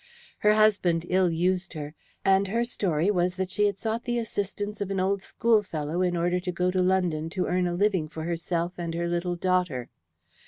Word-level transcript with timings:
Her 0.39 0.55
husband 0.55 1.05
ill 1.09 1.29
used 1.29 1.73
her, 1.73 1.93
and 2.25 2.47
her 2.47 2.65
story 2.65 3.11
was 3.11 3.35
that 3.35 3.51
she 3.51 3.67
had 3.67 3.77
sought 3.77 4.05
the 4.05 4.17
assistance 4.17 4.81
of 4.81 4.89
an 4.89 4.99
old 4.99 5.21
schoolfellow 5.21 6.01
in 6.01 6.17
order 6.17 6.39
to 6.39 6.51
go 6.51 6.71
to 6.71 6.81
London 6.81 7.29
to 7.29 7.45
earn 7.45 7.67
a 7.67 7.75
living 7.75 8.09
for 8.09 8.23
herself 8.23 8.73
and 8.79 8.95
her 8.95 9.07
little 9.07 9.35
daughter. 9.35 9.91